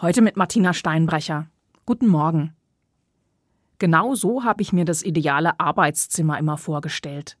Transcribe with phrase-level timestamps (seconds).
[0.00, 1.48] Heute mit Martina Steinbrecher.
[1.84, 2.54] Guten Morgen.
[3.80, 7.36] Genau so habe ich mir das ideale Arbeitszimmer immer vorgestellt.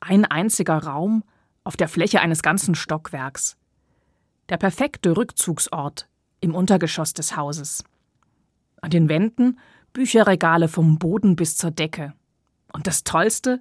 [0.00, 1.22] Ein einziger Raum
[1.64, 3.58] auf der Fläche eines ganzen Stockwerks.
[4.48, 6.08] Der perfekte Rückzugsort
[6.40, 7.84] im Untergeschoss des Hauses.
[8.80, 9.58] An den Wänden
[9.92, 12.14] Bücherregale vom Boden bis zur Decke.
[12.72, 13.60] Und das Tollste,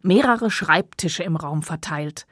[0.00, 2.28] mehrere Schreibtische im Raum verteilt,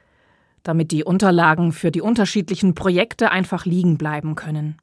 [0.63, 4.81] damit die Unterlagen für die unterschiedlichen Projekte einfach liegen bleiben können.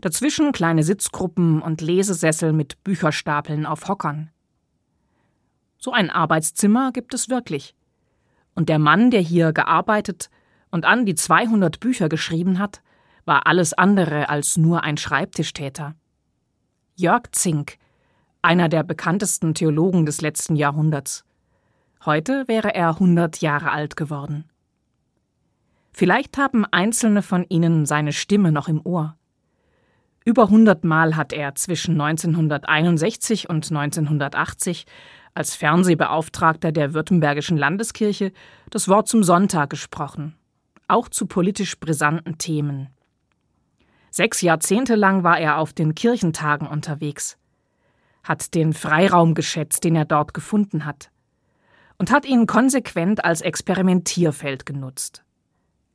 [0.00, 4.30] Dazwischen kleine Sitzgruppen und Lesesessel mit Bücherstapeln auf Hockern.
[5.78, 7.74] So ein Arbeitszimmer gibt es wirklich.
[8.54, 10.30] Und der Mann, der hier gearbeitet
[10.70, 12.82] und an die 200 Bücher geschrieben hat,
[13.26, 15.94] war alles andere als nur ein Schreibtischtäter.
[16.96, 17.76] Jörg Zink,
[18.42, 21.24] einer der bekanntesten Theologen des letzten Jahrhunderts.
[22.06, 24.44] Heute wäre er 100 Jahre alt geworden.
[25.92, 29.16] Vielleicht haben einzelne von Ihnen seine Stimme noch im Ohr.
[30.24, 34.84] Über hundertmal hat er zwischen 1961 und 1980
[35.34, 38.32] als Fernsehbeauftragter der Württembergischen Landeskirche
[38.68, 40.36] das Wort zum Sonntag gesprochen,
[40.88, 42.88] auch zu politisch brisanten Themen.
[44.10, 47.38] Sechs Jahrzehnte lang war er auf den Kirchentagen unterwegs,
[48.22, 51.10] hat den Freiraum geschätzt, den er dort gefunden hat,
[51.96, 55.24] und hat ihn konsequent als Experimentierfeld genutzt.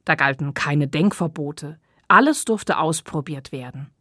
[0.06, 3.92] Da galten keine Denkverbote, alles durfte ausprobiert werden.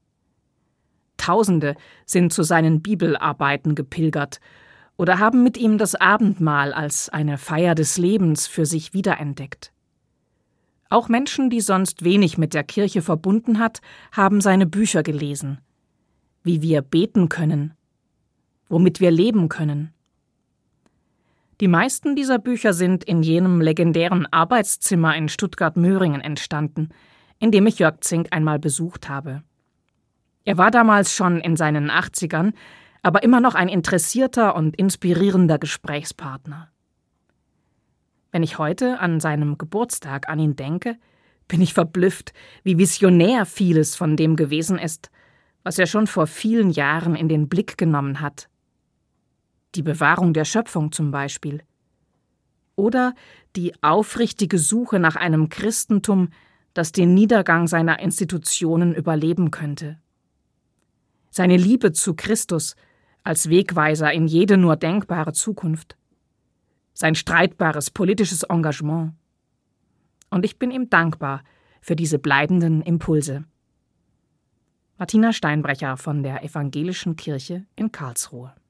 [1.24, 4.40] Tausende sind zu seinen Bibelarbeiten gepilgert
[4.98, 9.72] oder haben mit ihm das Abendmahl als eine Feier des Lebens für sich wiederentdeckt.
[10.90, 13.80] Auch Menschen, die sonst wenig mit der Kirche verbunden hat,
[14.12, 15.60] haben seine Bücher gelesen.
[16.42, 17.72] Wie wir beten können,
[18.68, 19.94] womit wir leben können.
[21.62, 26.90] Die meisten dieser Bücher sind in jenem legendären Arbeitszimmer in Stuttgart-Möhringen entstanden,
[27.38, 29.42] in dem ich Jörg Zink einmal besucht habe.
[30.44, 32.52] Er war damals schon in seinen 80ern,
[33.02, 36.70] aber immer noch ein interessierter und inspirierender Gesprächspartner.
[38.30, 40.96] Wenn ich heute an seinem Geburtstag an ihn denke,
[41.48, 45.10] bin ich verblüfft, wie visionär vieles von dem gewesen ist,
[45.62, 48.48] was er schon vor vielen Jahren in den Blick genommen hat.
[49.74, 51.62] Die Bewahrung der Schöpfung zum Beispiel.
[52.76, 53.14] Oder
[53.56, 56.30] die aufrichtige Suche nach einem Christentum,
[56.74, 59.98] das den Niedergang seiner Institutionen überleben könnte
[61.34, 62.76] seine Liebe zu Christus
[63.24, 65.96] als Wegweiser in jede nur denkbare Zukunft,
[66.92, 69.14] sein streitbares politisches Engagement.
[70.30, 71.42] Und ich bin ihm dankbar
[71.80, 73.44] für diese bleibenden Impulse.
[74.96, 78.54] Martina Steinbrecher von der Evangelischen Kirche in Karlsruhe